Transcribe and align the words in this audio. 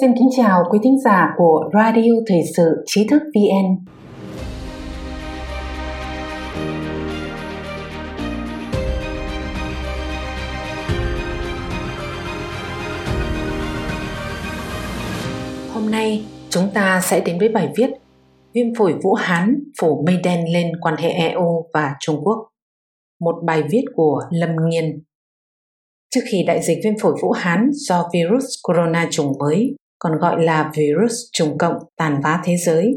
Xin 0.00 0.10
kính 0.18 0.28
chào 0.36 0.64
quý 0.70 0.78
thính 0.82 1.00
giả 1.04 1.34
của 1.36 1.70
Radio 1.72 2.12
Thời 2.26 2.42
sự 2.56 2.84
Trí 2.86 3.06
thức 3.06 3.22
VN. 3.34 3.84
Hôm 15.74 15.90
nay, 15.90 16.24
chúng 16.50 16.70
ta 16.74 17.00
sẽ 17.00 17.20
đến 17.20 17.38
với 17.38 17.48
bài 17.48 17.72
viết 17.76 17.90
Viêm 18.54 18.74
phổi 18.74 18.94
Vũ 19.02 19.14
Hán 19.14 19.54
phủ 19.80 20.02
mây 20.06 20.16
đen 20.24 20.52
lên 20.52 20.72
quan 20.80 20.96
hệ 20.96 21.10
EU 21.10 21.66
và 21.74 21.94
Trung 22.00 22.20
Quốc. 22.24 22.48
Một 23.20 23.34
bài 23.44 23.62
viết 23.70 23.84
của 23.94 24.20
Lâm 24.30 24.50
Nghiên. 24.68 25.02
Trước 26.14 26.20
khi 26.30 26.44
đại 26.46 26.62
dịch 26.62 26.78
viêm 26.84 26.94
phổi 27.02 27.12
Vũ 27.22 27.30
Hán 27.30 27.70
do 27.72 28.10
virus 28.12 28.44
corona 28.62 29.08
chủng 29.10 29.32
mới, 29.38 29.76
còn 29.98 30.18
gọi 30.18 30.44
là 30.44 30.72
virus 30.76 31.12
chủng 31.32 31.58
cộng 31.58 31.74
tàn 31.96 32.20
phá 32.22 32.42
thế 32.44 32.56
giới, 32.56 32.94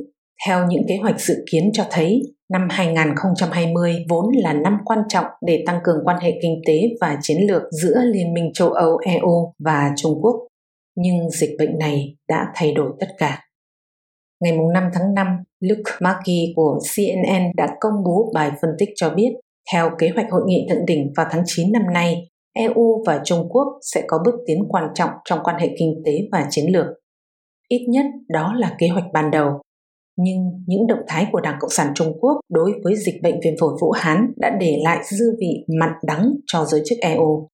theo 0.47 0.65
những 0.67 0.83
kế 0.87 0.97
hoạch 0.97 1.19
dự 1.19 1.35
kiến 1.51 1.69
cho 1.73 1.85
thấy 1.91 2.21
năm 2.51 2.67
2020 2.71 4.05
vốn 4.09 4.25
là 4.35 4.53
năm 4.53 4.77
quan 4.85 4.99
trọng 5.09 5.25
để 5.45 5.63
tăng 5.65 5.79
cường 5.83 5.97
quan 6.05 6.17
hệ 6.21 6.39
kinh 6.41 6.61
tế 6.67 6.81
và 7.01 7.17
chiến 7.21 7.37
lược 7.47 7.61
giữa 7.71 8.01
Liên 8.13 8.33
minh 8.33 8.51
châu 8.53 8.69
Âu 8.69 8.97
EU 8.97 9.53
và 9.59 9.91
Trung 9.97 10.19
Quốc. 10.21 10.35
Nhưng 10.95 11.29
dịch 11.29 11.55
bệnh 11.59 11.77
này 11.79 12.15
đã 12.29 12.45
thay 12.55 12.73
đổi 12.73 12.91
tất 12.99 13.07
cả. 13.17 13.39
Ngày 14.43 14.57
5 14.73 14.83
tháng 14.93 15.13
5, 15.13 15.27
Luke 15.59 15.91
Markey 15.99 16.53
của 16.55 16.79
CNN 16.95 17.51
đã 17.57 17.67
công 17.79 18.03
bố 18.05 18.31
bài 18.33 18.51
phân 18.61 18.69
tích 18.79 18.89
cho 18.95 19.09
biết, 19.09 19.29
theo 19.73 19.89
kế 19.99 20.09
hoạch 20.09 20.31
hội 20.31 20.41
nghị 20.45 20.67
thượng 20.69 20.85
đỉnh 20.85 21.13
vào 21.15 21.25
tháng 21.31 21.43
9 21.45 21.71
năm 21.71 21.83
nay, 21.93 22.27
EU 22.53 23.03
và 23.05 23.21
Trung 23.25 23.47
Quốc 23.49 23.67
sẽ 23.81 24.03
có 24.07 24.19
bước 24.25 24.35
tiến 24.47 24.65
quan 24.69 24.89
trọng 24.95 25.09
trong 25.25 25.39
quan 25.43 25.55
hệ 25.59 25.69
kinh 25.79 26.01
tế 26.05 26.11
và 26.31 26.47
chiến 26.49 26.65
lược. 26.73 26.85
Ít 27.67 27.85
nhất 27.89 28.05
đó 28.29 28.53
là 28.57 28.75
kế 28.79 28.87
hoạch 28.87 29.05
ban 29.13 29.31
đầu. 29.31 29.61
Nhưng 30.17 30.63
những 30.67 30.87
động 30.87 31.03
thái 31.07 31.27
của 31.31 31.39
Đảng 31.41 31.57
Cộng 31.59 31.69
sản 31.69 31.91
Trung 31.95 32.19
Quốc 32.19 32.39
đối 32.49 32.73
với 32.83 32.95
dịch 32.95 33.21
bệnh 33.23 33.39
viêm 33.43 33.53
phổi 33.59 33.73
Vũ 33.81 33.91
Hán 33.91 34.33
đã 34.37 34.57
để 34.59 34.77
lại 34.83 35.03
dư 35.03 35.25
vị 35.39 35.65
mặn 35.79 35.89
đắng 36.03 36.33
cho 36.47 36.65
giới 36.65 36.81
chức 36.85 36.97
EU. 36.99 37.47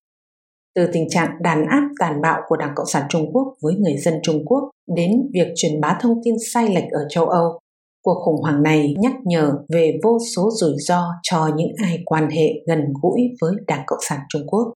Từ 0.76 0.88
tình 0.94 1.10
trạng 1.10 1.30
đàn 1.42 1.66
áp 1.66 1.90
tàn 2.00 2.22
bạo 2.22 2.42
của 2.48 2.58
Đảng 2.58 2.72
Cộng 2.76 2.86
sản 2.86 3.04
Trung 3.10 3.32
Quốc 3.34 3.54
với 3.62 3.74
người 3.76 3.98
dân 3.98 4.14
Trung 4.24 4.46
Quốc 4.46 4.70
đến 4.96 5.12
việc 5.34 5.48
truyền 5.56 5.82
bá 5.82 5.98
thông 6.02 6.22
tin 6.24 6.36
sai 6.54 6.70
lệch 6.70 6.92
ở 6.92 7.00
châu 7.10 7.26
Âu, 7.26 7.60
cuộc 8.04 8.22
khủng 8.26 8.42
hoảng 8.42 8.64
này 8.64 8.94
nhắc 8.98 9.14
nhở 9.24 9.54
về 9.74 10.00
vô 10.04 10.18
số 10.36 10.50
rủi 10.52 10.76
ro 10.78 11.04
cho 11.24 11.50
những 11.56 11.72
ai 11.84 12.00
quan 12.06 12.30
hệ 12.30 12.54
gần 12.68 12.80
gũi 13.02 13.22
với 13.42 13.54
Đảng 13.68 13.84
Cộng 13.88 14.00
sản 14.10 14.20
Trung 14.30 14.48
Quốc. 14.48 14.74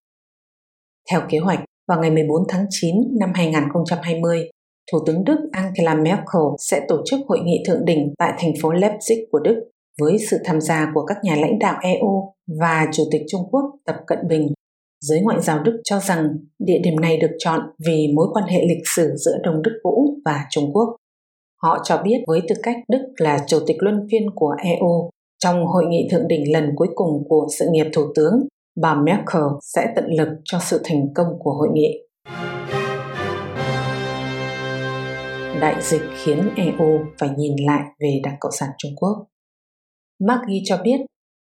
Theo 1.12 1.22
kế 1.30 1.38
hoạch, 1.38 1.60
vào 1.88 2.02
ngày 2.02 2.12
14 2.12 2.44
tháng 2.50 2.66
9 2.70 2.96
năm 3.20 3.32
2020, 3.36 4.50
Thủ 4.92 5.00
tướng 5.06 5.24
Đức 5.24 5.38
Angela 5.52 5.96
Merkel 5.96 6.42
sẽ 6.58 6.86
tổ 6.88 7.02
chức 7.06 7.20
hội 7.28 7.40
nghị 7.40 7.64
thượng 7.68 7.86
đỉnh 7.86 8.14
tại 8.18 8.34
thành 8.38 8.52
phố 8.62 8.70
Leipzig 8.70 9.26
của 9.32 9.40
Đức 9.40 9.70
với 10.00 10.18
sự 10.30 10.38
tham 10.46 10.62
gia 10.62 10.92
của 10.94 11.06
các 11.06 11.18
nhà 11.24 11.36
lãnh 11.36 11.60
đạo 11.60 11.76
EU 11.82 12.34
và 12.60 12.88
Chủ 12.94 13.04
tịch 13.12 13.22
Trung 13.32 13.42
Quốc 13.52 13.62
Tập 13.86 13.96
Cận 14.08 14.20
Bình. 14.28 14.54
Giới 15.02 15.22
ngoại 15.22 15.42
giao 15.42 15.60
Đức 15.60 15.82
cho 15.84 16.00
rằng 16.00 16.30
địa 16.60 16.80
điểm 16.84 16.96
này 17.00 17.18
được 17.18 17.32
chọn 17.40 17.60
vì 17.88 18.08
mối 18.16 18.28
quan 18.34 18.46
hệ 18.46 18.62
lịch 18.62 18.88
sử 18.96 19.12
giữa 19.16 19.38
Đông 19.44 19.62
Đức 19.62 19.80
Vũ 19.84 20.14
và 20.26 20.46
Trung 20.50 20.74
Quốc. 20.74 20.96
Họ 21.64 21.78
cho 21.84 22.02
biết 22.04 22.18
với 22.28 22.42
tư 22.50 22.56
cách 22.64 22.76
Đức 22.88 23.14
là 23.18 23.40
Chủ 23.48 23.60
tịch 23.68 23.78
luân 23.80 24.08
phiên 24.12 24.30
của 24.36 24.56
EU, 24.64 25.10
trong 25.40 25.68
hội 25.68 25.86
nghị 25.86 26.08
thượng 26.12 26.28
đỉnh 26.28 26.54
lần 26.54 26.70
cuối 26.76 26.88
cùng 26.96 27.24
của 27.30 27.48
sự 27.60 27.68
nghiệp 27.72 27.86
Thủ 27.94 28.02
tướng, 28.16 28.48
bà 28.76 28.96
Merkel 28.96 29.44
sẽ 29.62 29.94
tận 29.96 30.06
lực 30.18 30.28
cho 30.44 30.60
sự 30.60 30.82
thành 30.84 31.14
công 31.16 31.28
của 31.40 31.52
hội 31.52 31.68
nghị. 31.74 32.08
Đại 35.62 35.82
dịch 35.82 36.02
khiến 36.24 36.50
EU 36.56 37.00
phải 37.18 37.30
nhìn 37.38 37.56
lại 37.66 37.84
về 38.00 38.20
Đảng 38.24 38.36
Cộng 38.40 38.52
sản 38.52 38.70
Trung 38.78 38.92
Quốc. 38.96 39.28
Maggie 40.20 40.62
cho 40.66 40.78
biết, 40.84 40.98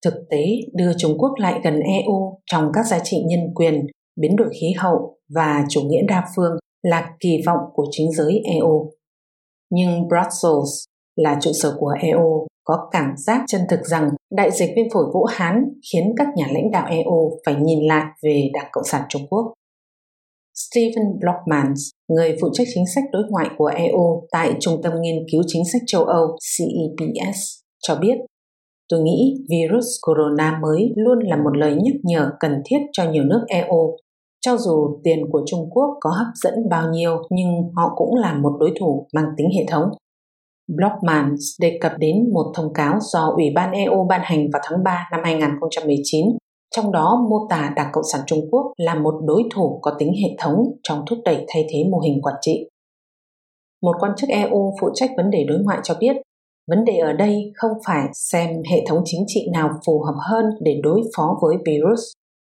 thực 0.04 0.14
tế 0.30 0.44
đưa 0.74 0.92
Trung 0.98 1.18
Quốc 1.18 1.32
lại 1.38 1.60
gần 1.64 1.80
EU 1.80 2.40
trong 2.46 2.70
các 2.74 2.86
giá 2.86 2.98
trị 3.04 3.16
nhân 3.26 3.40
quyền, 3.54 3.86
biến 4.20 4.36
đổi 4.36 4.48
khí 4.60 4.72
hậu 4.78 5.18
và 5.34 5.64
chủ 5.70 5.80
nghĩa 5.80 6.02
đa 6.08 6.24
phương 6.36 6.52
là 6.82 7.10
kỳ 7.20 7.42
vọng 7.46 7.60
của 7.72 7.86
chính 7.90 8.12
giới 8.12 8.42
EU. 8.44 8.90
Nhưng 9.70 10.08
Brussels 10.08 10.84
là 11.18 11.38
trụ 11.40 11.50
sở 11.52 11.76
của 11.78 11.94
EU 12.00 12.46
có 12.64 12.88
cảm 12.90 13.14
giác 13.16 13.44
chân 13.48 13.60
thực 13.70 13.80
rằng 13.86 14.10
đại 14.30 14.50
dịch 14.50 14.70
viêm 14.76 14.86
phổi 14.94 15.04
Vũ 15.14 15.24
Hán 15.24 15.64
khiến 15.92 16.14
các 16.16 16.26
nhà 16.36 16.46
lãnh 16.50 16.70
đạo 16.70 16.86
EU 16.90 17.38
phải 17.46 17.54
nhìn 17.54 17.86
lại 17.86 18.04
về 18.22 18.50
Đảng 18.54 18.68
Cộng 18.72 18.84
sản 18.84 19.02
Trung 19.08 19.22
Quốc. 19.30 19.52
Stephen 20.54 21.18
Blockman, 21.20 21.74
người 22.08 22.36
phụ 22.40 22.48
trách 22.52 22.66
chính 22.74 22.86
sách 22.94 23.04
đối 23.12 23.22
ngoại 23.28 23.48
của 23.58 23.66
EU 23.66 24.28
tại 24.32 24.54
Trung 24.60 24.82
tâm 24.82 24.92
Nghiên 25.00 25.16
cứu 25.32 25.42
Chính 25.46 25.62
sách 25.72 25.82
châu 25.86 26.04
Âu 26.04 26.26
CEPS, 26.26 27.38
cho 27.82 27.94
biết 28.00 28.16
Tôi 28.88 29.00
nghĩ 29.00 29.34
virus 29.50 29.86
corona 30.06 30.58
mới 30.62 30.92
luôn 30.96 31.18
là 31.22 31.36
một 31.36 31.56
lời 31.56 31.74
nhắc 31.82 31.94
nhở 32.02 32.30
cần 32.40 32.52
thiết 32.64 32.78
cho 32.92 33.10
nhiều 33.10 33.24
nước 33.24 33.44
EU. 33.48 33.96
Cho 34.40 34.56
dù 34.56 35.00
tiền 35.04 35.18
của 35.32 35.42
Trung 35.46 35.70
Quốc 35.70 35.96
có 36.00 36.10
hấp 36.10 36.26
dẫn 36.34 36.54
bao 36.70 36.90
nhiêu 36.92 37.16
nhưng 37.30 37.48
họ 37.76 37.92
cũng 37.96 38.14
là 38.14 38.34
một 38.34 38.56
đối 38.60 38.72
thủ 38.80 39.06
mang 39.14 39.26
tính 39.36 39.46
hệ 39.58 39.64
thống. 39.68 39.84
Blockman 40.76 41.34
đề 41.60 41.78
cập 41.80 41.92
đến 41.98 42.32
một 42.32 42.52
thông 42.54 42.72
cáo 42.72 42.98
do 43.00 43.32
Ủy 43.36 43.44
ban 43.54 43.72
EU 43.72 44.04
ban 44.08 44.20
hành 44.24 44.50
vào 44.52 44.62
tháng 44.64 44.84
3 44.84 45.08
năm 45.12 45.20
2019 45.24 46.26
trong 46.76 46.92
đó 46.92 47.26
mô 47.30 47.46
tả 47.50 47.72
Đảng 47.76 47.90
Cộng 47.92 48.04
sản 48.12 48.20
Trung 48.26 48.40
Quốc 48.50 48.72
là 48.76 48.94
một 48.94 49.14
đối 49.24 49.42
thủ 49.54 49.78
có 49.82 49.96
tính 49.98 50.12
hệ 50.22 50.36
thống 50.38 50.56
trong 50.82 51.04
thúc 51.06 51.18
đẩy 51.24 51.44
thay 51.48 51.66
thế 51.68 51.84
mô 51.90 51.98
hình 51.98 52.22
quản 52.22 52.34
trị. 52.40 52.68
Một 53.82 53.96
quan 54.00 54.12
chức 54.16 54.28
EU 54.28 54.74
phụ 54.80 54.90
trách 54.94 55.10
vấn 55.16 55.30
đề 55.30 55.44
đối 55.44 55.58
ngoại 55.58 55.78
cho 55.82 55.94
biết, 56.00 56.16
vấn 56.68 56.84
đề 56.84 56.96
ở 56.96 57.12
đây 57.12 57.52
không 57.54 57.72
phải 57.86 58.08
xem 58.12 58.48
hệ 58.70 58.84
thống 58.88 59.02
chính 59.04 59.24
trị 59.26 59.48
nào 59.52 59.70
phù 59.86 60.02
hợp 60.02 60.14
hơn 60.30 60.44
để 60.60 60.80
đối 60.82 61.02
phó 61.16 61.38
với 61.42 61.56
virus. 61.66 62.00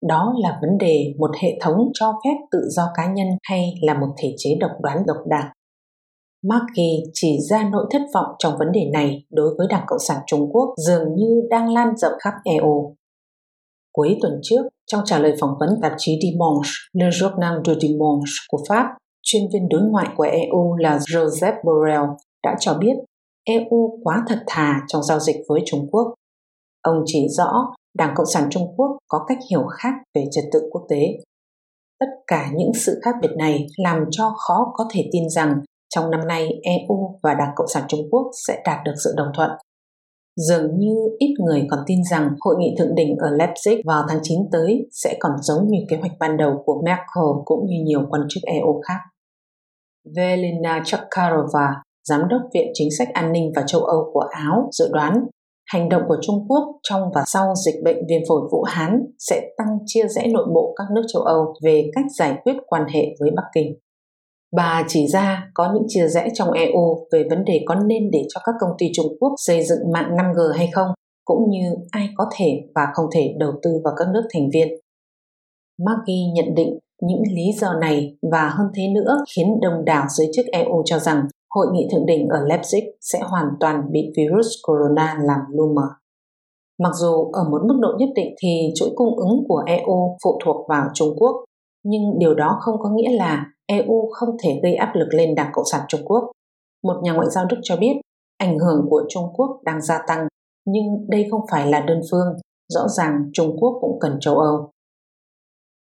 Đó 0.07 0.33
là 0.37 0.59
vấn 0.61 0.77
đề 0.77 1.13
một 1.19 1.31
hệ 1.41 1.49
thống 1.61 1.77
cho 1.93 2.13
phép 2.23 2.45
tự 2.51 2.59
do 2.69 2.83
cá 2.95 3.13
nhân 3.13 3.27
hay 3.43 3.73
là 3.81 3.93
một 3.93 4.07
thể 4.17 4.33
chế 4.37 4.49
độc 4.59 4.71
đoán 4.81 5.03
độc 5.07 5.17
đảng. 5.25 5.47
Markey 6.47 7.03
chỉ 7.13 7.37
ra 7.49 7.69
nỗi 7.71 7.85
thất 7.91 8.01
vọng 8.13 8.35
trong 8.39 8.57
vấn 8.59 8.71
đề 8.71 8.89
này 8.93 9.25
đối 9.31 9.55
với 9.57 9.67
Đảng 9.69 9.83
Cộng 9.87 9.99
sản 9.99 10.17
Trung 10.27 10.49
Quốc 10.51 10.73
dường 10.77 11.15
như 11.15 11.41
đang 11.49 11.69
lan 11.73 11.97
rộng 11.97 12.13
khắp 12.19 12.33
EU. 12.43 12.95
Cuối 13.93 14.17
tuần 14.21 14.39
trước, 14.43 14.61
trong 14.85 15.01
trả 15.05 15.19
lời 15.19 15.33
phỏng 15.39 15.57
vấn 15.59 15.69
tạp 15.81 15.93
chí 15.97 16.19
Dimanche, 16.21 16.69
Le 16.93 17.09
Journal 17.09 17.63
du 17.65 17.79
Dimanche 17.79 18.31
của 18.49 18.63
Pháp, 18.69 18.85
chuyên 19.23 19.43
viên 19.53 19.69
đối 19.69 19.81
ngoại 19.81 20.07
của 20.15 20.23
EU 20.23 20.75
là 20.75 20.97
Joseph 20.97 21.55
Borrell 21.63 22.03
đã 22.43 22.55
cho 22.59 22.73
biết 22.73 22.93
EU 23.45 23.99
quá 24.03 24.23
thật 24.27 24.39
thà 24.47 24.81
trong 24.87 25.03
giao 25.03 25.19
dịch 25.19 25.35
với 25.47 25.61
Trung 25.65 25.87
Quốc. 25.91 26.13
Ông 26.81 27.03
chỉ 27.05 27.27
rõ 27.29 27.73
Đảng 27.97 28.13
Cộng 28.15 28.25
sản 28.25 28.47
Trung 28.51 28.73
Quốc 28.77 28.97
có 29.07 29.25
cách 29.27 29.37
hiểu 29.49 29.63
khác 29.67 29.93
về 30.15 30.25
trật 30.31 30.43
tự 30.53 30.59
quốc 30.71 30.85
tế. 30.89 31.17
Tất 31.99 32.07
cả 32.27 32.51
những 32.55 32.71
sự 32.73 32.99
khác 33.03 33.15
biệt 33.21 33.31
này 33.37 33.67
làm 33.77 34.05
cho 34.11 34.33
khó 34.37 34.71
có 34.73 34.85
thể 34.93 35.09
tin 35.11 35.29
rằng 35.29 35.61
trong 35.95 36.11
năm 36.11 36.27
nay 36.27 36.49
EU 36.63 37.19
và 37.23 37.33
Đảng 37.33 37.51
Cộng 37.55 37.67
sản 37.67 37.83
Trung 37.87 38.09
Quốc 38.11 38.27
sẽ 38.47 38.61
đạt 38.65 38.79
được 38.85 38.93
sự 39.03 39.13
đồng 39.17 39.27
thuận 39.35 39.49
Dường 40.35 40.79
như 40.79 40.95
ít 41.19 41.33
người 41.39 41.67
còn 41.69 41.79
tin 41.87 41.99
rằng 42.11 42.29
hội 42.39 42.55
nghị 42.59 42.75
thượng 42.77 42.95
đỉnh 42.95 43.17
ở 43.17 43.29
Leipzig 43.29 43.81
vào 43.85 44.03
tháng 44.09 44.19
9 44.23 44.39
tới 44.51 44.87
sẽ 44.91 45.17
còn 45.19 45.31
giống 45.41 45.67
như 45.67 45.77
kế 45.89 45.97
hoạch 45.97 46.11
ban 46.19 46.37
đầu 46.37 46.63
của 46.65 46.81
Merkel 46.85 47.43
cũng 47.45 47.65
như 47.65 47.75
nhiều 47.85 48.01
quan 48.09 48.21
chức 48.29 48.43
EU 48.43 48.81
khác. 48.87 48.99
Velina 50.15 50.83
Chakarova, 50.85 51.67
Giám 52.09 52.27
đốc 52.29 52.41
Viện 52.53 52.71
Chính 52.73 52.89
sách 52.97 53.07
An 53.13 53.31
ninh 53.31 53.51
và 53.55 53.63
châu 53.67 53.81
Âu 53.81 54.09
của 54.13 54.23
Áo, 54.31 54.69
dự 54.71 54.89
đoán 54.93 55.25
hành 55.65 55.89
động 55.89 56.01
của 56.07 56.17
Trung 56.21 56.45
Quốc 56.47 56.63
trong 56.83 57.01
và 57.15 57.23
sau 57.25 57.53
dịch 57.65 57.83
bệnh 57.83 57.97
viêm 58.09 58.21
phổi 58.29 58.41
Vũ 58.51 58.63
Hán 58.63 59.01
sẽ 59.19 59.49
tăng 59.57 59.77
chia 59.85 60.07
rẽ 60.07 60.27
nội 60.27 60.45
bộ 60.53 60.73
các 60.77 60.87
nước 60.95 61.03
châu 61.13 61.21
Âu 61.21 61.53
về 61.63 61.91
cách 61.95 62.05
giải 62.17 62.37
quyết 62.43 62.53
quan 62.67 62.83
hệ 62.93 63.05
với 63.19 63.31
Bắc 63.35 63.43
Kinh. 63.55 63.73
Bà 64.55 64.83
chỉ 64.87 65.07
ra 65.07 65.51
có 65.53 65.73
những 65.73 65.83
chia 65.87 66.07
rẽ 66.07 66.27
trong 66.33 66.51
EU 66.51 67.07
về 67.11 67.23
vấn 67.29 67.45
đề 67.45 67.63
có 67.65 67.75
nên 67.75 68.11
để 68.11 68.25
cho 68.33 68.41
các 68.45 68.55
công 68.59 68.69
ty 68.77 68.85
Trung 68.93 69.17
Quốc 69.19 69.33
xây 69.37 69.63
dựng 69.63 69.91
mạng 69.93 70.09
5G 70.17 70.53
hay 70.53 70.69
không, 70.73 70.87
cũng 71.25 71.49
như 71.49 71.75
ai 71.91 72.09
có 72.15 72.25
thể 72.37 72.61
và 72.75 72.87
không 72.93 73.05
thể 73.13 73.35
đầu 73.39 73.51
tư 73.63 73.71
vào 73.83 73.93
các 73.97 74.07
nước 74.13 74.23
thành 74.33 74.49
viên. 74.53 74.67
Maggie 75.79 76.31
nhận 76.33 76.55
định 76.55 76.79
những 77.01 77.23
lý 77.35 77.51
do 77.61 77.73
này 77.73 78.17
và 78.31 78.49
hơn 78.49 78.67
thế 78.75 78.87
nữa 78.87 79.17
khiến 79.35 79.59
đông 79.61 79.85
đảo 79.85 80.05
giới 80.09 80.27
chức 80.35 80.45
EU 80.45 80.81
cho 80.85 80.99
rằng 80.99 81.27
hội 81.55 81.67
nghị 81.73 81.87
thượng 81.91 82.05
đỉnh 82.05 82.27
ở 82.27 82.39
Leipzig 82.39 82.81
sẽ 83.01 83.19
hoàn 83.23 83.45
toàn 83.59 83.81
bị 83.91 84.13
virus 84.17 84.47
corona 84.67 85.19
làm 85.23 85.39
lu 85.51 85.73
mờ. 85.73 85.87
Mặc 86.79 86.91
dù 86.95 87.31
ở 87.33 87.43
một 87.49 87.61
mức 87.67 87.77
độ 87.79 87.89
nhất 87.97 88.09
định 88.15 88.35
thì 88.41 88.71
chuỗi 88.75 88.89
cung 88.95 89.17
ứng 89.17 89.43
của 89.47 89.63
EU 89.67 90.17
phụ 90.23 90.39
thuộc 90.45 90.67
vào 90.69 90.87
Trung 90.93 91.15
Quốc, 91.17 91.35
nhưng 91.85 92.19
điều 92.19 92.35
đó 92.35 92.57
không 92.61 92.75
có 92.79 92.89
nghĩa 92.89 93.11
là 93.11 93.45
EU 93.67 94.09
không 94.11 94.29
thể 94.43 94.59
gây 94.63 94.75
áp 94.75 94.91
lực 94.95 95.07
lên 95.11 95.35
Đảng 95.35 95.51
Cộng 95.53 95.65
sản 95.71 95.81
Trung 95.87 96.01
Quốc. 96.05 96.31
Một 96.83 97.01
nhà 97.03 97.13
ngoại 97.13 97.27
giao 97.29 97.45
Đức 97.45 97.57
cho 97.63 97.77
biết, 97.77 97.93
ảnh 98.37 98.59
hưởng 98.59 98.85
của 98.89 99.03
Trung 99.09 99.33
Quốc 99.33 99.59
đang 99.63 99.81
gia 99.81 99.99
tăng, 100.07 100.27
nhưng 100.65 101.09
đây 101.09 101.27
không 101.31 101.41
phải 101.51 101.67
là 101.67 101.79
đơn 101.79 102.01
phương, 102.11 102.27
rõ 102.69 102.87
ràng 102.87 103.29
Trung 103.33 103.57
Quốc 103.59 103.77
cũng 103.81 103.97
cần 103.99 104.17
châu 104.21 104.37
Âu. 104.37 104.71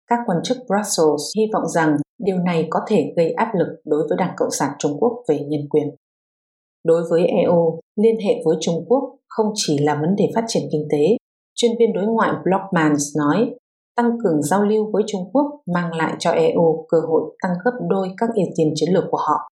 các 0.07 0.19
quan 0.25 0.37
chức 0.43 0.57
Brussels 0.67 1.37
hy 1.37 1.43
vọng 1.53 1.67
rằng 1.67 1.97
điều 2.19 2.37
này 2.37 2.67
có 2.69 2.79
thể 2.87 3.13
gây 3.17 3.31
áp 3.31 3.51
lực 3.55 3.67
đối 3.85 4.07
với 4.07 4.17
Đảng 4.17 4.33
Cộng 4.37 4.51
sản 4.51 4.69
Trung 4.79 4.97
Quốc 4.99 5.23
về 5.27 5.39
nhân 5.39 5.69
quyền. 5.69 5.95
Đối 6.83 7.03
với 7.09 7.25
EU, 7.25 7.79
liên 7.95 8.15
hệ 8.25 8.41
với 8.45 8.57
Trung 8.61 8.85
Quốc 8.87 9.15
không 9.29 9.47
chỉ 9.55 9.77
là 9.77 9.95
vấn 10.01 10.15
đề 10.15 10.31
phát 10.35 10.43
triển 10.47 10.63
kinh 10.71 10.87
tế, 10.91 11.17
chuyên 11.55 11.71
viên 11.79 11.93
đối 11.93 12.05
ngoại 12.05 12.31
Blockmans 12.43 13.17
nói 13.17 13.55
tăng 13.95 14.11
cường 14.23 14.41
giao 14.41 14.63
lưu 14.63 14.91
với 14.93 15.03
Trung 15.07 15.29
Quốc 15.33 15.45
mang 15.73 15.93
lại 15.93 16.15
cho 16.19 16.31
EU 16.31 16.85
cơ 16.89 16.97
hội 16.99 17.35
tăng 17.43 17.51
gấp 17.65 17.71
đôi 17.89 18.09
các 18.17 18.29
ưu 18.35 18.45
tiên 18.55 18.73
chiến 18.75 18.93
lược 18.93 19.03
của 19.11 19.17
họ. 19.17 19.49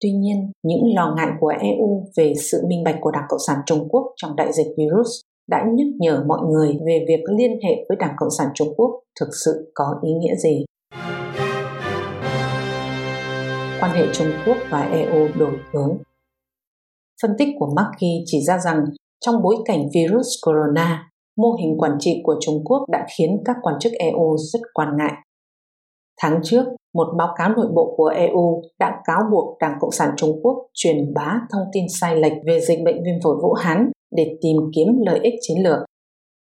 Tuy 0.00 0.10
nhiên, 0.10 0.52
những 0.62 0.94
lo 0.94 1.14
ngại 1.16 1.28
của 1.40 1.52
EU 1.60 2.06
về 2.16 2.32
sự 2.50 2.62
minh 2.68 2.84
bạch 2.84 2.96
của 3.00 3.10
Đảng 3.10 3.26
Cộng 3.28 3.40
sản 3.46 3.58
Trung 3.66 3.88
Quốc 3.88 4.12
trong 4.16 4.36
đại 4.36 4.52
dịch 4.52 4.74
virus 4.78 5.08
đã 5.50 5.64
nhắc 5.74 5.86
nhở 5.98 6.24
mọi 6.26 6.40
người 6.50 6.78
về 6.86 7.04
việc 7.08 7.20
liên 7.38 7.50
hệ 7.64 7.84
với 7.88 7.96
Đảng 8.00 8.14
Cộng 8.16 8.30
sản 8.38 8.48
Trung 8.54 8.74
Quốc 8.76 9.00
thực 9.20 9.28
sự 9.44 9.72
có 9.74 9.84
ý 10.02 10.12
nghĩa 10.12 10.34
gì. 10.34 10.64
Quan 13.80 13.90
hệ 13.90 14.06
Trung 14.12 14.28
Quốc 14.46 14.56
và 14.70 14.82
EU 14.82 15.28
đổi 15.38 15.58
hướng 15.72 15.98
Phân 17.22 17.30
tích 17.38 17.48
của 17.58 17.74
Markey 17.76 18.22
chỉ 18.26 18.42
ra 18.42 18.58
rằng 18.58 18.84
trong 19.20 19.42
bối 19.42 19.56
cảnh 19.64 19.80
virus 19.94 20.26
corona, 20.46 21.11
mô 21.38 21.52
hình 21.52 21.78
quản 21.78 21.96
trị 22.00 22.20
của 22.24 22.36
Trung 22.40 22.64
Quốc 22.64 22.84
đã 22.90 23.06
khiến 23.16 23.42
các 23.44 23.56
quan 23.62 23.74
chức 23.80 23.92
EU 23.92 24.36
rất 24.36 24.60
quan 24.74 24.88
ngại. 24.98 25.12
Tháng 26.20 26.40
trước, 26.42 26.64
một 26.94 27.08
báo 27.18 27.28
cáo 27.38 27.50
nội 27.56 27.66
bộ 27.74 27.94
của 27.96 28.06
EU 28.06 28.62
đã 28.78 29.00
cáo 29.04 29.20
buộc 29.32 29.58
Đảng 29.58 29.76
Cộng 29.80 29.90
sản 29.90 30.10
Trung 30.16 30.40
Quốc 30.42 30.66
truyền 30.74 31.14
bá 31.14 31.40
thông 31.52 31.62
tin 31.72 31.84
sai 32.00 32.16
lệch 32.16 32.32
về 32.46 32.60
dịch 32.60 32.78
bệnh 32.84 32.96
viêm 33.04 33.14
phổi 33.22 33.36
Vũ 33.42 33.52
Hán 33.52 33.90
để 34.16 34.38
tìm 34.40 34.56
kiếm 34.74 34.86
lợi 35.06 35.20
ích 35.22 35.34
chiến 35.40 35.62
lược. 35.62 35.78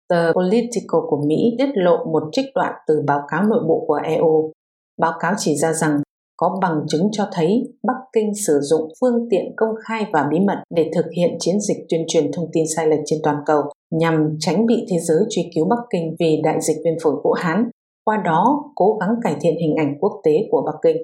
Tờ 0.10 0.32
Politico 0.36 1.02
của 1.10 1.22
Mỹ 1.28 1.56
tiết 1.58 1.70
lộ 1.74 2.06
một 2.06 2.24
trích 2.32 2.46
đoạn 2.56 2.74
từ 2.88 3.02
báo 3.08 3.22
cáo 3.32 3.44
nội 3.44 3.64
bộ 3.68 3.84
của 3.88 4.00
EU. 4.04 4.52
Báo 4.98 5.14
cáo 5.20 5.34
chỉ 5.38 5.56
ra 5.56 5.74
rằng 5.74 6.02
có 6.40 6.58
bằng 6.62 6.82
chứng 6.88 7.10
cho 7.12 7.28
thấy 7.32 7.64
Bắc 7.84 7.94
Kinh 8.14 8.32
sử 8.48 8.60
dụng 8.62 8.82
phương 9.02 9.28
tiện 9.30 9.54
công 9.58 9.70
khai 9.88 10.06
và 10.14 10.28
bí 10.32 10.40
mật 10.40 10.64
để 10.76 10.92
thực 10.96 11.06
hiện 11.18 11.38
chiến 11.40 11.56
dịch 11.60 11.78
tuyên 11.90 12.06
truyền 12.08 12.32
thông 12.32 12.46
tin 12.54 12.64
sai 12.76 12.88
lệch 12.88 13.00
trên 13.06 13.20
toàn 13.24 13.38
cầu 13.46 13.62
nhằm 13.92 14.38
tránh 14.40 14.66
bị 14.66 14.86
thế 14.90 15.00
giới 15.00 15.18
truy 15.30 15.52
cứu 15.56 15.68
Bắc 15.70 15.80
Kinh 15.90 16.16
vì 16.20 16.42
đại 16.44 16.58
dịch 16.62 16.78
viêm 16.86 16.94
phổi 17.04 17.14
Vũ 17.24 17.32
Hán, 17.32 17.70
qua 18.06 18.22
đó 18.26 18.72
cố 18.76 18.98
gắng 19.00 19.10
cải 19.24 19.36
thiện 19.42 19.56
hình 19.62 19.76
ảnh 19.76 19.98
quốc 20.00 20.22
tế 20.24 20.32
của 20.52 20.64
Bắc 20.66 20.78
Kinh. 20.82 20.98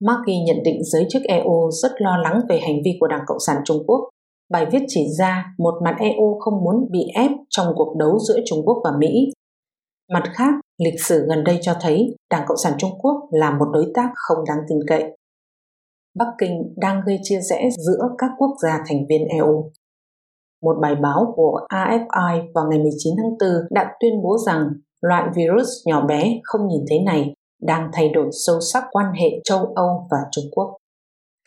Markey 0.00 0.38
nhận 0.46 0.62
định 0.64 0.84
giới 0.84 1.06
chức 1.08 1.22
EU 1.22 1.70
rất 1.70 1.92
lo 1.98 2.16
lắng 2.16 2.40
về 2.48 2.58
hành 2.58 2.76
vi 2.84 2.90
của 3.00 3.06
Đảng 3.06 3.24
Cộng 3.26 3.40
sản 3.46 3.56
Trung 3.64 3.82
Quốc. 3.86 4.00
Bài 4.50 4.66
viết 4.72 4.82
chỉ 4.88 5.06
ra 5.18 5.44
một 5.58 5.74
mặt 5.84 5.96
EU 5.98 6.38
không 6.40 6.64
muốn 6.64 6.90
bị 6.90 7.06
ép 7.14 7.30
trong 7.50 7.66
cuộc 7.76 7.96
đấu 7.96 8.18
giữa 8.18 8.40
Trung 8.46 8.62
Quốc 8.64 8.78
và 8.84 8.90
Mỹ. 8.98 9.32
Mặt 10.12 10.22
khác, 10.34 10.54
lịch 10.78 11.00
sử 11.00 11.26
gần 11.28 11.44
đây 11.44 11.58
cho 11.62 11.74
thấy 11.80 12.16
Đảng 12.30 12.44
Cộng 12.48 12.56
sản 12.64 12.72
Trung 12.78 12.98
Quốc 12.98 13.28
là 13.30 13.50
một 13.50 13.66
đối 13.72 13.86
tác 13.94 14.10
không 14.14 14.38
đáng 14.48 14.58
tin 14.68 14.78
cậy. 14.86 15.16
Bắc 16.18 16.26
Kinh 16.38 16.74
đang 16.76 17.02
gây 17.06 17.18
chia 17.22 17.40
rẽ 17.40 17.68
giữa 17.76 18.08
các 18.18 18.30
quốc 18.38 18.50
gia 18.62 18.84
thành 18.88 19.06
viên 19.08 19.28
EU. 19.28 19.70
Một 20.62 20.76
bài 20.82 20.94
báo 20.94 21.32
của 21.36 21.66
AFI 21.68 22.52
vào 22.54 22.66
ngày 22.70 22.78
19 22.78 23.14
tháng 23.16 23.50
4 23.50 23.66
đã 23.70 23.92
tuyên 24.00 24.22
bố 24.22 24.38
rằng 24.46 24.68
loại 25.02 25.30
virus 25.34 25.68
nhỏ 25.86 26.06
bé 26.06 26.40
không 26.42 26.68
nhìn 26.68 26.84
thấy 26.88 27.00
này 27.00 27.34
đang 27.62 27.90
thay 27.92 28.08
đổi 28.08 28.28
sâu 28.46 28.60
sắc 28.60 28.84
quan 28.90 29.12
hệ 29.12 29.40
châu 29.44 29.72
Âu 29.74 30.08
và 30.10 30.18
Trung 30.30 30.44
Quốc. 30.52 30.76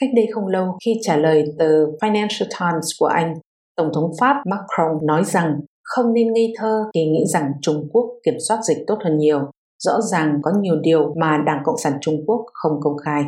Cách 0.02 0.10
đây 0.16 0.28
không 0.34 0.48
lâu 0.48 0.78
khi 0.86 1.00
trả 1.02 1.18
lời 1.18 1.44
tờ 1.60 1.86
Financial 1.86 2.48
Times 2.60 2.88
của 3.00 3.06
Anh, 3.06 3.34
Tổng 3.76 3.92
thống 3.94 4.12
Pháp 4.20 4.36
Macron 4.46 5.08
nói 5.08 5.24
rằng 5.26 5.60
không 5.90 6.14
nên 6.14 6.34
nghi 6.34 6.54
thơ 6.58 6.84
khi 6.94 7.06
nghĩ 7.06 7.26
rằng 7.28 7.52
Trung 7.62 7.90
Quốc 7.92 8.06
kiểm 8.26 8.36
soát 8.48 8.60
dịch 8.64 8.84
tốt 8.88 8.98
hơn 9.04 9.18
nhiều. 9.18 9.40
Rõ 9.84 10.02
ràng 10.02 10.40
có 10.44 10.52
nhiều 10.62 10.76
điều 10.82 11.14
mà 11.22 11.44
Đảng 11.46 11.62
Cộng 11.66 11.78
sản 11.78 11.94
Trung 12.02 12.24
Quốc 12.28 12.46
không 12.54 12.80
công 12.82 12.98
khai. 12.98 13.24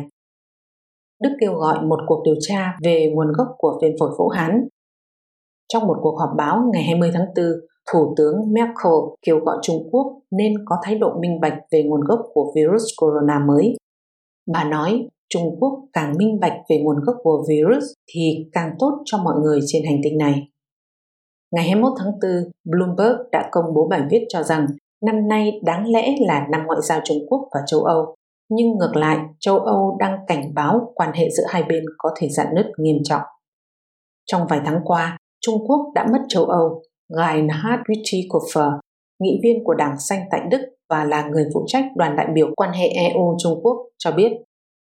Đức 1.22 1.30
kêu 1.40 1.54
gọi 1.54 1.84
một 1.84 1.98
cuộc 2.06 2.22
điều 2.24 2.34
tra 2.40 2.76
về 2.84 3.12
nguồn 3.14 3.32
gốc 3.32 3.48
của 3.58 3.78
viêm 3.82 3.92
phổi 4.00 4.10
Vũ 4.18 4.28
Hán. 4.28 4.68
Trong 5.72 5.86
một 5.86 5.96
cuộc 6.02 6.16
họp 6.18 6.30
báo 6.36 6.62
ngày 6.72 6.82
20 6.82 7.10
tháng 7.14 7.26
4, 7.36 7.44
Thủ 7.92 8.14
tướng 8.16 8.52
Merkel 8.52 8.92
kêu 9.26 9.38
gọi 9.38 9.56
Trung 9.62 9.88
Quốc 9.90 10.18
nên 10.30 10.52
có 10.64 10.76
thái 10.82 10.98
độ 10.98 11.08
minh 11.20 11.40
bạch 11.40 11.58
về 11.72 11.82
nguồn 11.82 12.00
gốc 12.00 12.20
của 12.34 12.52
virus 12.56 12.82
corona 13.00 13.38
mới. 13.38 13.76
Bà 14.52 14.64
nói, 14.64 15.08
Trung 15.28 15.56
Quốc 15.60 15.84
càng 15.92 16.14
minh 16.18 16.40
bạch 16.40 16.58
về 16.70 16.78
nguồn 16.82 16.96
gốc 17.04 17.16
của 17.22 17.44
virus 17.48 17.84
thì 18.14 18.48
càng 18.52 18.74
tốt 18.78 19.02
cho 19.04 19.18
mọi 19.18 19.34
người 19.42 19.60
trên 19.66 19.82
hành 19.84 20.00
tinh 20.04 20.18
này. 20.18 20.51
Ngày 21.52 21.64
21 21.64 21.92
tháng 21.98 22.12
4, 22.22 22.50
Bloomberg 22.64 23.30
đã 23.32 23.48
công 23.52 23.64
bố 23.74 23.88
bài 23.88 24.00
viết 24.10 24.26
cho 24.28 24.42
rằng 24.42 24.66
năm 25.02 25.28
nay 25.28 25.60
đáng 25.64 25.92
lẽ 25.92 26.14
là 26.26 26.46
năm 26.50 26.60
ngoại 26.66 26.78
giao 26.82 27.00
Trung 27.04 27.18
Quốc 27.28 27.48
và 27.54 27.60
châu 27.66 27.80
Âu, 27.80 28.14
nhưng 28.48 28.78
ngược 28.78 28.96
lại, 28.96 29.18
châu 29.40 29.58
Âu 29.58 29.96
đang 30.00 30.18
cảnh 30.26 30.54
báo 30.54 30.92
quan 30.94 31.12
hệ 31.12 31.30
giữa 31.30 31.44
hai 31.48 31.62
bên 31.62 31.84
có 31.98 32.10
thể 32.16 32.28
dạn 32.28 32.46
nứt 32.54 32.66
nghiêm 32.78 32.96
trọng. 33.04 33.22
Trong 34.26 34.46
vài 34.48 34.60
tháng 34.64 34.80
qua, 34.84 35.18
Trung 35.40 35.66
Quốc 35.66 35.92
đã 35.94 36.06
mất 36.12 36.18
châu 36.28 36.44
Âu. 36.44 36.82
Reinhard 37.08 37.82
Bütikofer, 37.88 38.78
nghị 39.20 39.40
viên 39.42 39.64
của 39.64 39.74
Đảng 39.74 39.98
Xanh 39.98 40.20
tại 40.30 40.40
Đức 40.50 40.60
và 40.88 41.04
là 41.04 41.28
người 41.28 41.44
phụ 41.54 41.64
trách 41.66 41.84
đoàn 41.96 42.16
đại 42.16 42.26
biểu 42.34 42.48
quan 42.56 42.72
hệ 42.72 42.88
EU 42.88 43.36
Trung 43.38 43.60
Quốc 43.62 43.76
cho 43.98 44.12
biết 44.12 44.32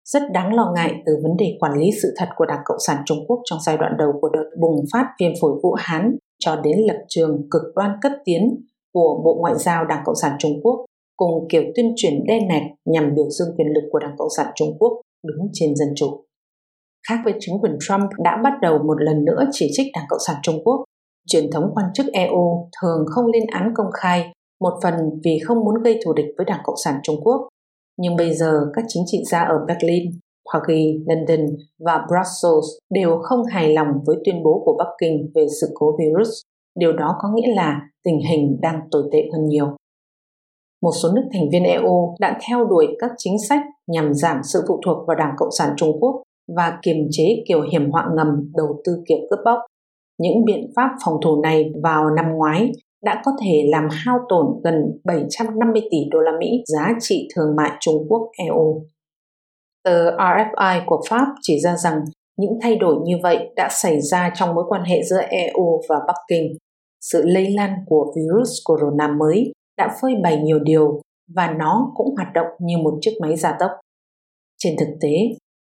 rất 0.06 0.24
đáng 0.32 0.54
lo 0.54 0.72
ngại 0.76 1.02
từ 1.06 1.18
vấn 1.24 1.38
đề 1.38 1.58
quản 1.60 1.74
lý 1.80 1.92
sự 2.02 2.14
thật 2.18 2.30
của 2.36 2.46
Đảng 2.46 2.62
Cộng 2.66 2.80
sản 2.88 2.98
Trung 3.06 3.26
Quốc 3.28 3.40
trong 3.46 3.60
giai 3.66 3.78
đoạn 3.78 3.94
đầu 3.98 4.14
của 4.22 4.30
đợt 4.30 4.50
bùng 4.60 4.86
phát 4.94 5.06
viêm 5.20 5.32
phổi 5.42 5.60
Vũ 5.64 5.74
Hán 5.78 6.16
cho 6.40 6.56
đến 6.56 6.80
lập 6.80 6.98
trường 7.08 7.48
cực 7.52 7.62
đoan 7.76 7.92
cấp 8.02 8.12
tiến 8.26 8.66
của 8.94 9.22
Bộ 9.26 9.38
Ngoại 9.40 9.56
giao 9.58 9.86
Đảng 9.86 10.04
Cộng 10.06 10.16
sản 10.22 10.36
Trung 10.40 10.60
Quốc 10.64 10.86
cùng 11.18 11.48
kiểu 11.50 11.64
tuyên 11.76 11.94
truyền 11.96 12.24
đen 12.28 12.48
nẹt 12.48 12.64
nhằm 12.86 13.16
biểu 13.16 13.30
dương 13.30 13.48
quyền 13.58 13.68
lực 13.68 13.84
của 13.92 14.00
Đảng 14.00 14.16
Cộng 14.18 14.30
sản 14.38 14.48
Trung 14.56 14.78
Quốc 14.80 15.02
đứng 15.24 15.48
trên 15.54 15.76
dân 15.76 15.88
chủ. 15.96 16.26
Khác 17.10 17.16
với 17.24 17.34
chính 17.40 17.60
quyền 17.62 17.78
Trump 17.88 18.10
đã 18.24 18.38
bắt 18.44 18.54
đầu 18.62 18.78
một 18.78 19.02
lần 19.02 19.26
nữa 19.26 19.46
chỉ 19.52 19.70
trích 19.72 19.88
Đảng 19.94 20.06
Cộng 20.10 20.20
sản 20.28 20.36
Trung 20.44 20.64
Quốc, 20.64 20.84
truyền 21.28 21.52
thống 21.52 21.72
quan 21.76 21.86
chức 21.94 22.06
EU 22.14 22.70
thường 22.82 23.06
không 23.10 23.26
lên 23.26 23.44
án 23.52 23.74
công 23.76 23.92
khai, 23.94 24.32
một 24.62 24.74
phần 24.84 24.94
vì 25.24 25.40
không 25.46 25.60
muốn 25.66 25.84
gây 25.84 26.00
thù 26.06 26.14
địch 26.14 26.26
với 26.38 26.46
Đảng 26.46 26.62
Cộng 26.64 26.76
sản 26.84 27.00
Trung 27.04 27.16
Quốc. 27.24 27.48
Nhưng 27.98 28.16
bây 28.16 28.34
giờ 28.34 28.62
các 28.74 28.86
chính 28.88 29.04
trị 29.06 29.24
gia 29.32 29.40
ở 29.42 29.66
Berlin 29.68 30.12
Paris, 30.54 31.02
London 31.08 31.56
và 31.80 32.06
Brussels 32.08 32.66
đều 32.90 33.20
không 33.24 33.44
hài 33.46 33.74
lòng 33.74 33.88
với 34.06 34.16
tuyên 34.26 34.44
bố 34.44 34.62
của 34.66 34.76
Bắc 34.78 34.90
Kinh 35.00 35.32
về 35.36 35.46
sự 35.62 35.68
cố 35.74 35.98
virus. 36.00 36.28
Điều 36.80 36.94
đó 36.94 37.16
có 37.20 37.30
nghĩa 37.36 37.54
là 37.56 37.82
tình 38.04 38.20
hình 38.30 38.58
đang 38.62 38.80
tồi 38.92 39.04
tệ 39.12 39.30
hơn 39.34 39.46
nhiều. 39.46 39.66
Một 40.82 40.92
số 41.04 41.10
nước 41.16 41.24
thành 41.34 41.50
viên 41.52 41.64
EU 41.64 42.16
đã 42.20 42.40
theo 42.48 42.66
đuổi 42.66 42.88
các 43.00 43.12
chính 43.18 43.36
sách 43.50 43.62
nhằm 43.88 44.14
giảm 44.14 44.38
sự 44.44 44.60
phụ 44.68 44.80
thuộc 44.86 45.08
vào 45.08 45.18
Đảng 45.18 45.34
Cộng 45.38 45.52
sản 45.58 45.74
Trung 45.78 45.98
Quốc 46.00 46.22
và 46.56 46.80
kiềm 46.82 46.98
chế 47.12 47.44
kiểu 47.48 47.62
hiểm 47.72 47.92
họa 47.92 48.10
ngầm 48.16 48.52
đầu 48.56 48.82
tư 48.86 49.04
kiểu 49.08 49.18
cướp 49.30 49.40
bóc. 49.46 49.60
Những 50.20 50.46
biện 50.46 50.72
pháp 50.76 50.90
phòng 51.06 51.18
thủ 51.24 51.42
này 51.42 51.72
vào 51.84 52.10
năm 52.10 52.26
ngoái 52.34 52.72
đã 53.04 53.22
có 53.26 53.32
thể 53.44 53.64
làm 53.70 53.88
hao 53.92 54.20
tổn 54.30 54.46
gần 54.64 54.76
750 55.06 55.82
tỷ 55.92 55.98
đô 56.12 56.20
la 56.20 56.32
Mỹ 56.40 56.64
giá 56.66 56.94
trị 57.00 57.28
thương 57.36 57.56
mại 57.56 57.72
Trung 57.80 58.06
Quốc 58.10 58.30
EU. 58.48 58.86
Tờ 59.86 60.18
RFI 60.18 60.82
của 60.86 61.02
Pháp 61.10 61.26
chỉ 61.42 61.60
ra 61.60 61.76
rằng 61.78 62.02
những 62.38 62.52
thay 62.62 62.76
đổi 62.76 62.96
như 63.04 63.16
vậy 63.24 63.38
đã 63.56 63.70
xảy 63.72 64.02
ra 64.02 64.32
trong 64.36 64.56
mối 64.56 64.66
quan 64.68 64.84
hệ 64.84 65.04
giữa 65.04 65.22
EU 65.30 65.82
và 65.90 65.96
Bắc 66.08 66.16
Kinh. 66.28 66.58
Sự 67.02 67.22
lây 67.26 67.50
lan 67.50 67.72
của 67.88 68.14
virus 68.16 68.50
corona 68.66 69.08
mới 69.08 69.52
đã 69.78 69.98
phơi 70.02 70.16
bày 70.24 70.38
nhiều 70.38 70.60
điều 70.60 71.02
và 71.36 71.56
nó 71.60 71.92
cũng 71.96 72.16
hoạt 72.16 72.34
động 72.34 72.48
như 72.60 72.78
một 72.78 72.98
chiếc 73.02 73.18
máy 73.22 73.36
gia 73.36 73.56
tốc. 73.60 73.72
Trên 74.58 74.76
thực 74.80 74.88
tế, 75.02 75.10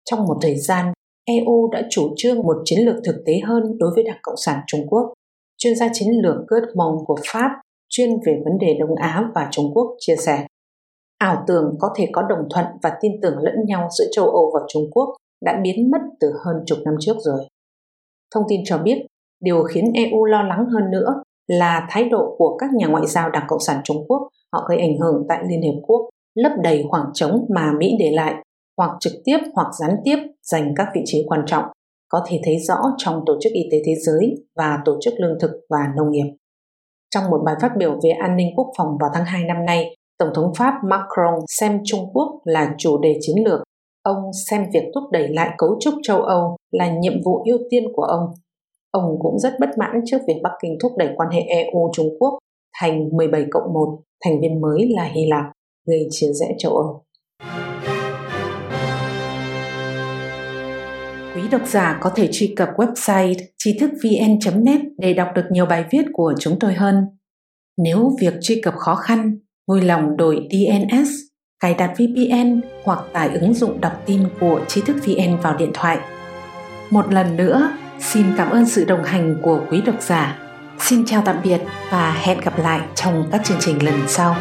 trong 0.09 0.25
một 0.25 0.37
thời 0.41 0.55
gian, 0.57 0.93
EU 1.25 1.69
đã 1.71 1.81
chủ 1.89 2.13
trương 2.17 2.37
một 2.37 2.57
chiến 2.65 2.79
lược 2.85 2.95
thực 3.05 3.23
tế 3.25 3.39
hơn 3.45 3.77
đối 3.77 3.91
với 3.95 4.03
Đảng 4.03 4.19
Cộng 4.21 4.37
sản 4.37 4.59
Trung 4.67 4.87
Quốc. 4.89 5.13
Chuyên 5.57 5.75
gia 5.75 5.89
chiến 5.93 6.09
lược 6.21 6.35
Kurt 6.35 6.75
Mong 6.75 6.95
của 7.05 7.17
Pháp 7.33 7.51
chuyên 7.89 8.09
về 8.25 8.41
vấn 8.45 8.57
đề 8.57 8.77
Đông 8.79 8.95
Á 8.95 9.23
và 9.35 9.47
Trung 9.51 9.71
Quốc 9.73 9.95
chia 9.99 10.15
sẻ 10.15 10.45
ảo 11.17 11.43
tưởng 11.47 11.75
có 11.79 11.93
thể 11.95 12.09
có 12.13 12.21
đồng 12.21 12.47
thuận 12.53 12.65
và 12.83 12.97
tin 13.01 13.11
tưởng 13.21 13.37
lẫn 13.37 13.55
nhau 13.65 13.87
giữa 13.97 14.05
châu 14.11 14.25
Âu 14.25 14.51
và 14.53 14.59
Trung 14.67 14.83
Quốc 14.91 15.15
đã 15.45 15.59
biến 15.63 15.91
mất 15.91 16.01
từ 16.19 16.33
hơn 16.45 16.55
chục 16.65 16.77
năm 16.85 16.95
trước 16.99 17.15
rồi. 17.19 17.47
Thông 18.33 18.43
tin 18.49 18.61
cho 18.65 18.77
biết, 18.77 19.05
điều 19.41 19.63
khiến 19.63 19.91
EU 19.93 20.25
lo 20.25 20.41
lắng 20.41 20.65
hơn 20.73 20.91
nữa 20.91 21.23
là 21.47 21.87
thái 21.89 22.09
độ 22.09 22.35
của 22.37 22.57
các 22.57 22.69
nhà 22.73 22.87
ngoại 22.87 23.07
giao 23.07 23.29
Đảng 23.29 23.45
Cộng 23.47 23.59
sản 23.59 23.81
Trung 23.83 24.05
Quốc 24.07 24.29
họ 24.53 24.65
gây 24.69 24.79
ảnh 24.79 24.97
hưởng 24.97 25.25
tại 25.29 25.43
Liên 25.49 25.61
Hiệp 25.61 25.83
Quốc, 25.87 26.09
lấp 26.35 26.51
đầy 26.63 26.85
khoảng 26.89 27.05
trống 27.13 27.45
mà 27.55 27.71
Mỹ 27.79 27.95
để 27.99 28.11
lại, 28.11 28.33
hoặc 28.77 28.91
trực 28.99 29.13
tiếp 29.25 29.37
hoặc 29.53 29.67
gián 29.79 29.95
tiếp 30.03 30.17
giành 30.41 30.73
các 30.75 30.87
vị 30.95 31.01
trí 31.05 31.25
quan 31.27 31.43
trọng, 31.45 31.65
có 32.09 32.23
thể 32.27 32.41
thấy 32.45 32.59
rõ 32.59 32.77
trong 32.97 33.23
Tổ 33.25 33.37
chức 33.41 33.53
Y 33.53 33.61
tế 33.71 33.81
Thế 33.85 33.95
giới 33.95 34.35
và 34.55 34.79
Tổ 34.85 34.97
chức 35.01 35.13
Lương 35.17 35.39
thực 35.39 35.51
và 35.69 35.79
Nông 35.97 36.11
nghiệp. 36.11 36.35
Trong 37.09 37.23
một 37.29 37.41
bài 37.45 37.55
phát 37.61 37.71
biểu 37.77 37.99
về 38.03 38.09
an 38.09 38.35
ninh 38.35 38.47
quốc 38.55 38.67
phòng 38.77 38.97
vào 38.99 39.09
tháng 39.13 39.25
2 39.25 39.43
năm 39.43 39.65
nay, 39.65 39.95
Tổng 40.19 40.29
thống 40.35 40.51
Pháp 40.57 40.73
Macron 40.83 41.33
xem 41.47 41.79
Trung 41.85 42.09
Quốc 42.13 42.41
là 42.45 42.75
chủ 42.77 43.01
đề 43.01 43.17
chiến 43.21 43.35
lược. 43.45 43.59
Ông 44.03 44.17
xem 44.49 44.65
việc 44.73 44.83
thúc 44.95 45.03
đẩy 45.11 45.27
lại 45.27 45.49
cấu 45.57 45.77
trúc 45.79 45.93
châu 46.03 46.21
Âu 46.21 46.57
là 46.71 46.91
nhiệm 46.91 47.13
vụ 47.25 47.43
ưu 47.45 47.57
tiên 47.69 47.83
của 47.93 48.03
ông. 48.03 48.21
Ông 48.91 49.15
cũng 49.19 49.39
rất 49.39 49.53
bất 49.59 49.69
mãn 49.77 50.01
trước 50.05 50.17
việc 50.27 50.39
Bắc 50.43 50.51
Kinh 50.61 50.77
thúc 50.83 50.91
đẩy 50.97 51.09
quan 51.15 51.29
hệ 51.29 51.41
EU-Trung 51.41 52.09
Quốc 52.19 52.37
thành 52.81 53.09
17 53.17 53.45
cộng 53.51 53.73
1, 53.73 53.99
thành 54.25 54.41
viên 54.41 54.61
mới 54.61 54.87
là 54.89 55.03
Hy 55.03 55.25
Lạp. 55.25 55.45
gây 55.87 56.07
chia 56.09 56.27
rẽ 56.33 56.55
châu 56.57 56.71
Âu. 56.71 57.01
Quý 61.35 61.41
độc 61.51 61.61
giả 61.67 61.99
có 62.01 62.11
thể 62.15 62.29
truy 62.31 62.53
cập 62.55 62.69
website 62.75 63.35
tri 63.57 63.79
thức 63.79 63.91
vn.net 64.03 64.79
để 64.97 65.13
đọc 65.13 65.27
được 65.35 65.45
nhiều 65.51 65.65
bài 65.65 65.85
viết 65.91 66.05
của 66.13 66.33
chúng 66.39 66.59
tôi 66.59 66.73
hơn. 66.73 66.95
Nếu 67.77 68.11
việc 68.21 68.33
truy 68.41 68.61
cập 68.61 68.73
khó 68.73 68.95
khăn, 68.95 69.37
vui 69.67 69.81
lòng 69.81 70.17
đổi 70.17 70.47
DNS, 70.51 71.09
cài 71.59 71.73
đặt 71.73 71.91
VPN 71.93 72.61
hoặc 72.83 72.99
tải 73.13 73.29
ứng 73.29 73.53
dụng 73.53 73.81
đọc 73.81 74.01
tin 74.05 74.23
của 74.39 74.61
trí 74.67 74.81
thức 74.81 74.95
VN 75.05 75.37
vào 75.41 75.57
điện 75.57 75.71
thoại. 75.73 75.97
Một 76.89 77.13
lần 77.13 77.37
nữa, 77.37 77.71
xin 77.99 78.25
cảm 78.37 78.49
ơn 78.49 78.65
sự 78.65 78.85
đồng 78.85 79.03
hành 79.03 79.37
của 79.41 79.61
quý 79.69 79.81
độc 79.81 80.01
giả. 80.01 80.39
Xin 80.79 81.05
chào 81.05 81.21
tạm 81.25 81.35
biệt 81.43 81.61
và 81.91 82.13
hẹn 82.21 82.39
gặp 82.41 82.59
lại 82.59 82.81
trong 82.95 83.25
các 83.31 83.43
chương 83.43 83.57
trình 83.59 83.85
lần 83.85 83.99
sau. 84.07 84.35